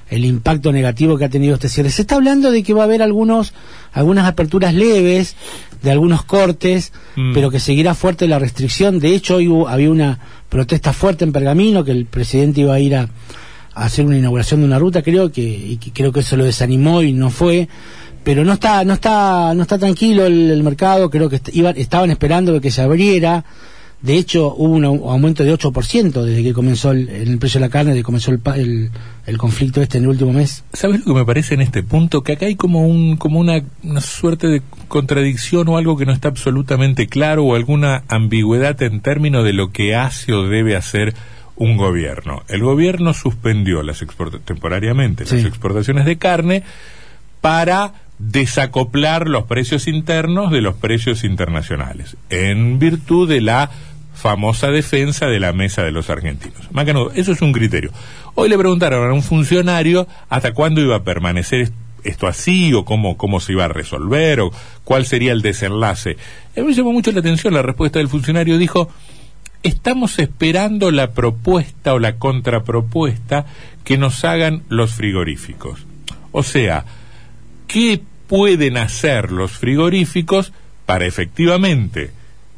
el 0.09 0.23
impacto 0.25 0.71
negativo 0.71 1.17
que 1.17 1.25
ha 1.25 1.29
tenido 1.29 1.55
este 1.55 1.69
cierre. 1.69 1.89
Se 1.89 2.01
está 2.03 2.15
hablando 2.15 2.51
de 2.51 2.61
que 2.63 2.73
va 2.73 2.81
a 2.81 2.85
haber 2.85 3.01
algunos, 3.01 3.53
algunas 3.93 4.27
aperturas 4.27 4.73
leves, 4.73 5.35
de 5.81 5.91
algunos 5.91 6.23
cortes, 6.23 6.91
Mm. 7.15 7.33
pero 7.33 7.49
que 7.51 7.59
seguirá 7.59 7.93
fuerte 7.95 8.27
la 8.27 8.39
restricción. 8.39 8.99
De 8.99 9.15
hecho, 9.15 9.35
hoy 9.37 9.47
hubo- 9.47 9.67
había 9.67 9.89
una 9.89 10.19
protesta 10.49 10.93
fuerte 10.93 11.23
en 11.25 11.31
Pergamino, 11.31 11.83
que 11.83 11.91
el 11.91 12.05
presidente 12.05 12.61
iba 12.61 12.73
a 12.75 12.79
ir 12.79 12.95
a, 12.95 13.09
a 13.73 13.85
hacer 13.85 14.05
una 14.05 14.17
inauguración 14.17 14.61
de 14.61 14.65
una 14.67 14.79
ruta, 14.79 15.01
creo 15.01 15.31
que, 15.31 15.41
y 15.41 15.77
que 15.77 15.91
creo 15.91 16.11
que 16.11 16.21
eso 16.21 16.37
lo 16.37 16.43
desanimó 16.45 17.01
y 17.01 17.11
no 17.13 17.29
fue. 17.29 17.67
Pero 18.23 18.43
no 18.43 18.53
está, 18.53 18.83
no 18.85 18.93
está, 18.93 19.53
no 19.53 19.61
está 19.61 19.77
tranquilo 19.77 20.25
el, 20.25 20.49
el 20.49 20.63
mercado, 20.63 21.09
creo 21.11 21.29
que 21.29 21.35
est- 21.35 21.49
iban- 21.53 21.77
estaban 21.77 22.09
esperando 22.09 22.59
que 22.61 22.71
se 22.71 22.81
abriera. 22.81 23.43
De 24.01 24.17
hecho, 24.17 24.53
hubo 24.55 24.73
un 24.75 24.83
au- 24.85 25.09
aumento 25.09 25.43
de 25.43 25.51
8% 25.53 26.21
desde 26.23 26.43
que 26.43 26.53
comenzó 26.53 26.91
el, 26.91 27.37
precio 27.39 27.59
de 27.59 27.65
la 27.65 27.71
carne, 27.71 27.91
desde 27.91 28.01
que 28.01 28.05
comenzó 28.05 28.31
el, 28.31 28.39
el, 28.55 28.91
el 29.25 29.37
conflicto 29.39 29.81
este 29.81 29.97
en 29.97 30.03
el 30.03 30.09
último 30.11 30.31
mes. 30.33 30.63
¿Sabes 30.73 30.99
lo 30.99 31.05
que 31.13 31.19
me 31.21 31.25
parece 31.25 31.55
en 31.55 31.61
este 31.61 31.81
punto? 31.81 32.21
Que 32.21 32.33
acá 32.33 32.45
hay 32.45 32.55
como 32.55 32.85
un 32.87 33.17
como 33.17 33.39
una, 33.39 33.63
una 33.83 34.01
suerte 34.01 34.47
de 34.47 34.61
contradicción 34.89 35.67
o 35.69 35.77
algo 35.77 35.97
que 35.97 36.05
no 36.05 36.11
está 36.11 36.27
absolutamente 36.27 37.07
claro 37.07 37.45
o 37.45 37.55
alguna 37.55 38.03
ambigüedad 38.07 38.79
en 38.83 38.99
términos 39.01 39.43
de 39.43 39.53
lo 39.53 39.71
que 39.71 39.95
hace 39.95 40.33
o 40.33 40.47
debe 40.47 40.75
hacer 40.75 41.15
un 41.55 41.77
gobierno. 41.77 42.43
El 42.49 42.61
gobierno 42.61 43.13
suspendió 43.13 43.81
las 43.81 44.03
temporariamente 44.43 45.25
Sí. 45.25 45.37
las 45.37 45.45
exportaciones 45.45 46.05
de 46.05 46.17
carne 46.17 46.63
para 47.41 47.93
desacoplar 48.19 49.27
los 49.27 49.43
precios 49.45 49.87
internos 49.87 50.51
de 50.51 50.61
los 50.61 50.75
precios 50.75 51.23
internacionales, 51.23 52.17
en 52.29 52.79
virtud 52.79 53.27
de 53.29 53.41
la 53.41 53.69
famosa 54.13 54.71
defensa 54.71 55.27
de 55.27 55.39
la 55.39 55.51
mesa 55.51 55.83
de 55.83 55.91
los 55.91 56.09
argentinos. 56.09 56.71
Macanudo, 56.71 57.11
eso 57.15 57.33
es 57.33 57.41
un 57.41 57.51
criterio. 57.51 57.91
Hoy 58.33 58.47
le 58.49 58.57
preguntaron 58.57 59.09
a 59.09 59.13
un 59.13 59.21
funcionario 59.23 60.07
hasta 60.29 60.53
cuándo 60.53 60.81
iba 60.81 60.95
a 60.95 61.03
permanecer 61.03 61.61
est- 61.61 61.73
esto 62.05 62.27
así 62.27 62.71
o 62.73 62.85
cómo, 62.85 63.17
cómo 63.17 63.39
se 63.39 63.53
iba 63.53 63.65
a 63.65 63.67
resolver 63.67 64.39
o 64.39 64.51
cuál 64.83 65.05
sería 65.05 65.31
el 65.31 65.41
desenlace. 65.41 66.17
A 66.55 66.61
mí 66.61 66.67
me 66.67 66.73
llamó 66.73 66.93
mucho 66.93 67.11
la 67.11 67.19
atención 67.19 67.53
la 67.53 67.63
respuesta 67.63 67.97
del 67.99 68.07
funcionario. 68.09 68.57
Dijo, 68.59 68.89
estamos 69.63 70.19
esperando 70.19 70.91
la 70.91 71.11
propuesta 71.11 71.93
o 71.95 71.99
la 71.99 72.17
contrapropuesta 72.17 73.47
que 73.83 73.97
nos 73.97 74.23
hagan 74.23 74.61
los 74.69 74.93
frigoríficos. 74.93 75.85
O 76.31 76.43
sea, 76.43 76.85
¿qué 77.67 78.01
pueden 78.27 78.77
hacer 78.77 79.31
los 79.31 79.51
frigoríficos 79.51 80.53
para 80.85 81.05
efectivamente 81.05 82.11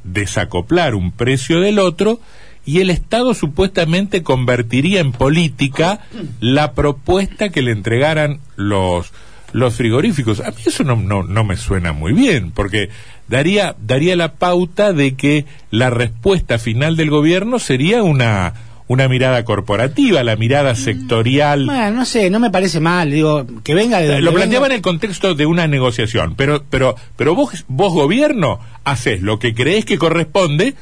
desacoplar 0.03 0.95
un 0.95 1.11
precio 1.11 1.59
del 1.59 1.79
otro 1.79 2.19
y 2.65 2.79
el 2.79 2.89
Estado 2.89 3.33
supuestamente 3.33 4.23
convertiría 4.23 4.99
en 4.99 5.11
política 5.11 6.01
la 6.39 6.73
propuesta 6.73 7.49
que 7.49 7.61
le 7.61 7.71
entregaran 7.71 8.39
los 8.55 9.13
los 9.53 9.75
frigoríficos. 9.75 10.41
A 10.41 10.51
mí 10.51 10.57
eso 10.65 10.83
no, 10.83 10.95
no, 10.97 11.23
no 11.23 11.43
me 11.43 11.55
suena 11.55 11.93
muy 11.93 12.13
bien, 12.13 12.51
porque 12.51 12.89
daría, 13.27 13.75
daría 13.81 14.15
la 14.15 14.33
pauta 14.33 14.93
de 14.93 15.15
que 15.15 15.45
la 15.71 15.89
respuesta 15.89 16.59
final 16.59 16.95
del 16.95 17.09
gobierno 17.09 17.59
sería 17.59 18.03
una, 18.03 18.53
una 18.87 19.07
mirada 19.07 19.43
corporativa, 19.43 20.23
la 20.23 20.35
mirada 20.35 20.75
sectorial. 20.75 21.65
Bueno, 21.65 21.91
no 21.91 22.05
sé, 22.05 22.29
no 22.29 22.39
me 22.39 22.49
parece 22.49 22.79
mal, 22.79 23.11
digo, 23.11 23.45
que 23.63 23.73
venga 23.73 23.99
de 23.99 24.07
donde 24.07 24.21
Lo 24.21 24.31
venga. 24.31 24.41
planteaba 24.41 24.67
en 24.67 24.71
el 24.73 24.81
contexto 24.81 25.35
de 25.35 25.45
una 25.45 25.67
negociación, 25.67 26.35
pero, 26.35 26.63
pero, 26.69 26.95
pero 27.15 27.35
vos, 27.35 27.65
vos 27.67 27.93
gobierno, 27.93 28.59
haces 28.85 29.21
lo 29.21 29.39
que 29.39 29.53
creés 29.53 29.83
que 29.83 29.97
corresponde, 29.97 30.75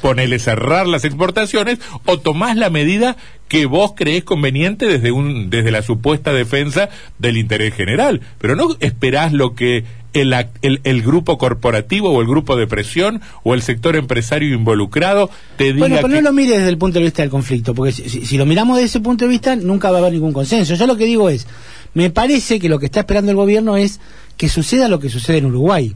ponele 0.00 0.38
cerrar 0.38 0.86
las 0.86 1.04
exportaciones, 1.04 1.78
o 2.06 2.18
tomás 2.18 2.56
la 2.56 2.70
medida 2.70 3.16
que 3.48 3.66
vos 3.66 3.92
creés 3.96 4.24
conveniente 4.24 4.86
desde 4.86 5.12
un, 5.12 5.50
desde 5.50 5.70
la 5.70 5.82
supuesta 5.82 6.32
defensa 6.32 6.88
del 7.18 7.36
interés 7.36 7.74
general. 7.74 8.20
Pero 8.38 8.56
no 8.56 8.76
esperás 8.80 9.32
lo 9.32 9.54
que 9.54 9.84
el, 10.12 10.34
el, 10.62 10.80
el 10.84 11.02
grupo 11.02 11.38
corporativo 11.38 12.10
o 12.10 12.20
el 12.20 12.26
grupo 12.26 12.56
de 12.56 12.66
presión 12.66 13.20
o 13.42 13.54
el 13.54 13.62
sector 13.62 13.96
empresario 13.96 14.54
involucrado 14.54 15.30
te 15.56 15.64
diga 15.72 15.78
Bueno, 15.78 15.96
pero 15.96 16.08
que- 16.08 16.14
no 16.14 16.20
lo 16.20 16.32
mires 16.32 16.56
desde 16.58 16.68
el 16.70 16.78
punto 16.78 16.98
de 16.98 17.04
vista 17.04 17.22
del 17.22 17.30
conflicto, 17.30 17.74
porque 17.74 17.92
si 17.92 18.36
lo 18.38 18.46
miramos 18.46 18.76
desde 18.76 18.86
ese 18.86 19.00
punto 19.00 19.24
de 19.24 19.30
vista, 19.30 19.56
nunca 19.56 19.90
va 19.90 19.98
a 19.98 20.00
haber 20.00 20.12
ningún 20.12 20.32
consenso. 20.32 20.74
Yo 20.74 20.86
lo 20.86 20.96
que 20.96 21.04
digo 21.06 21.28
es, 21.30 21.46
me 21.94 22.10
parece 22.10 22.58
que 22.60 22.68
lo 22.68 22.78
que 22.78 22.86
está 22.86 23.00
esperando 23.00 23.30
el 23.30 23.36
gobierno 23.36 23.76
es 23.76 24.00
que 24.36 24.48
suceda 24.48 24.88
lo 24.88 24.98
que 24.98 25.08
sucede 25.10 25.38
en 25.38 25.46
Uruguay. 25.46 25.94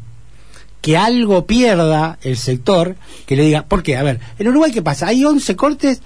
Que 0.82 0.96
algo 0.96 1.46
pierda 1.46 2.18
el 2.22 2.36
sector, 2.36 2.94
que 3.26 3.34
le 3.34 3.42
diga, 3.44 3.64
¿por 3.64 3.82
qué? 3.82 3.96
A 3.96 4.02
ver, 4.02 4.20
en 4.38 4.48
Uruguay, 4.48 4.70
¿qué 4.72 4.82
pasa? 4.82 5.08
Hay 5.08 5.24
11 5.24 5.56
cortes 5.56 6.00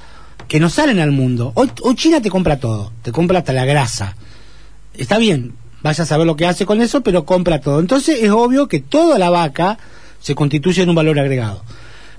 que 0.48 0.58
no 0.58 0.70
salen 0.70 1.00
al 1.00 1.10
mundo. 1.12 1.52
Hoy, 1.54 1.70
hoy 1.82 1.94
China 1.96 2.22
te 2.22 2.30
compra 2.30 2.58
todo, 2.58 2.92
te 3.02 3.12
compra 3.12 3.40
hasta 3.40 3.52
la 3.52 3.64
grasa. 3.66 4.16
Está 4.94 5.18
bien, 5.18 5.52
vaya 5.82 6.04
a 6.04 6.06
saber 6.06 6.26
lo 6.26 6.36
que 6.36 6.46
hace 6.46 6.66
con 6.66 6.80
eso, 6.80 7.02
pero 7.02 7.24
compra 7.24 7.60
todo. 7.60 7.80
Entonces 7.80 8.22
es 8.22 8.30
obvio 8.30 8.68
que 8.68 8.80
toda 8.80 9.18
la 9.18 9.30
vaca 9.30 9.78
se 10.20 10.34
constituye 10.34 10.82
en 10.82 10.90
un 10.90 10.94
valor 10.94 11.18
agregado. 11.18 11.62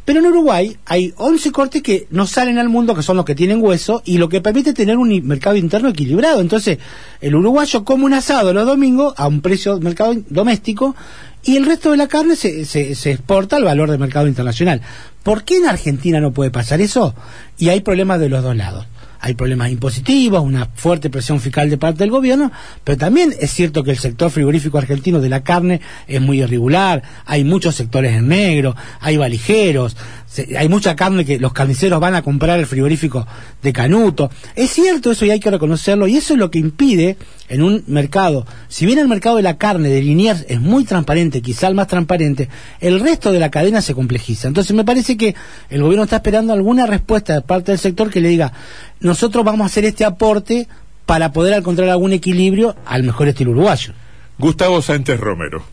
Pero 0.04 0.20
en 0.20 0.26
Uruguay 0.26 0.78
hay 0.86 1.14
11 1.16 1.52
cortes 1.52 1.84
que 1.84 2.08
no 2.10 2.26
salen 2.26 2.58
al 2.58 2.70
mundo, 2.70 2.96
que 2.96 3.04
son 3.04 3.18
los 3.18 3.26
que 3.26 3.36
tienen 3.36 3.64
hueso, 3.64 4.02
y 4.04 4.18
lo 4.18 4.30
que 4.30 4.42
permite 4.42 4.74
tener 4.74 4.98
un 4.98 5.28
mercado 5.28 5.56
interno 5.56 5.90
equilibrado. 5.90 6.42
Entonces, 6.42 6.80
el 7.22 7.36
uruguayo 7.36 7.86
come 7.86 8.06
un 8.06 8.14
asado 8.14 8.52
los 8.52 8.66
domingos 8.66 9.14
a 9.18 9.28
un 9.28 9.42
precio 9.42 9.78
de 9.78 9.84
mercado 9.84 10.16
doméstico, 10.30 10.96
y 11.44 11.58
el 11.58 11.66
resto 11.66 11.92
de 11.92 11.98
la 11.98 12.08
carne 12.08 12.36
se, 12.36 12.66
se, 12.66 13.12
exporta 13.12 13.58
al 13.58 13.64
valor 13.64 13.90
del 13.90 14.00
mercado 14.00 14.28
internacional. 14.28 14.82
¿Por 15.24 15.44
qué 15.44 15.58
en 15.58 15.68
Argentina 15.68 16.20
no 16.20 16.32
puede 16.32 16.52
pasar 16.52 16.82
eso? 16.82 17.16
Y 17.58 17.70
hay 17.70 17.82
problemas 17.82 18.20
de 18.20 18.30
los 18.30 18.44
dos 18.44 18.56
lados 18.56 18.86
hay 19.24 19.36
problemas 19.36 19.70
impositivos, 19.72 20.42
una 20.44 20.66
fuerte 20.74 21.10
presión 21.12 21.40
fiscal 21.40 21.70
de 21.70 21.78
parte 21.78 22.00
del 22.00 22.10
gobierno, 22.10 22.52
pero 22.84 22.98
también 22.98 23.34
es 23.40 23.52
cierto 23.52 23.84
que 23.84 23.92
el 23.92 24.00
sector 24.00 24.32
frigorífico 24.32 24.80
argentino 24.80 25.20
de 25.22 25.30
la 25.30 25.44
carne 25.44 25.80
es 26.08 26.20
muy 26.20 26.42
irregular, 26.42 27.04
hay 27.26 27.44
muchos 27.44 27.76
sectores 27.76 28.14
en 28.14 28.28
negro, 28.28 28.76
hay 29.00 29.18
valijeros, 29.18 29.96
se- 30.26 30.58
hay 30.58 30.68
mucha 30.70 30.96
carne 30.96 31.24
que 31.24 31.40
los 31.40 31.54
carniceros 31.54 32.00
van 32.00 32.16
a 32.16 32.24
comprar 32.24 32.60
el 32.60 32.66
frigorífico 32.66 33.28
de 33.62 33.72
Canuto. 33.74 34.32
Es 34.56 34.72
cierto 34.72 35.12
eso 35.12 35.26
y 35.26 35.30
hay 35.30 35.40
que 35.40 35.52
reconocerlo, 35.52 36.08
y 36.08 36.18
eso 36.18 36.34
es 36.34 36.40
lo 36.40 36.50
que 36.50 36.58
impide 36.60 37.18
en 37.48 37.62
un 37.62 37.84
mercado, 37.88 38.48
si 38.70 38.86
bien 38.86 38.98
el 38.98 39.08
mercado 39.10 39.36
de 39.36 39.44
la 39.44 39.58
carne 39.58 39.90
de 39.90 40.02
Liniers 40.02 40.46
es 40.48 40.60
muy 40.62 40.84
transparente, 40.86 41.42
quizá 41.42 41.68
el 41.68 41.76
más 41.76 41.88
transparente, 41.88 42.50
el 42.80 43.00
resto 43.02 43.32
de 43.32 43.40
la 43.40 43.52
cadena 43.52 43.82
se 43.82 43.94
complejiza. 43.94 44.48
Entonces 44.48 44.76
me 44.76 44.86
parece 44.86 45.16
que 45.18 45.36
el 45.70 45.82
gobierno 45.84 46.06
está 46.06 46.16
esperando 46.16 46.54
alguna 46.54 46.88
respuesta 46.88 47.34
de 47.36 47.42
parte 47.42 47.72
del 47.74 47.80
sector 47.80 48.10
que 48.10 48.22
le 48.22 48.30
diga, 48.30 48.54
nosotros 49.02 49.44
vamos 49.44 49.62
a 49.62 49.66
hacer 49.66 49.86
este 49.86 50.06
aporte 50.06 50.68
para 51.06 51.32
poder 51.34 51.58
encontrar 51.58 51.90
algún 51.90 52.14
equilibrio 52.14 52.76
al 52.86 53.04
mejor 53.04 53.28
estilo 53.28 53.52
uruguayo. 53.52 53.94
Gustavo 54.38 54.82
Sánchez 54.82 55.20
Romero. 55.20 55.64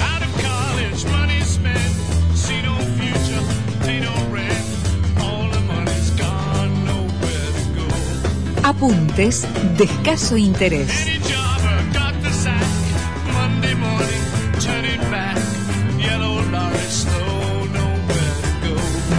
Out 0.00 0.22
of 0.22 0.42
college, 0.42 1.06
money 1.10 1.42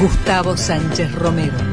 Gustavo 0.03 0.57
Sánchez 0.57 1.15
Romero. 1.15 1.73